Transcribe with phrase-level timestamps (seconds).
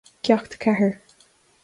[0.23, 0.99] Ceacht a Ceathair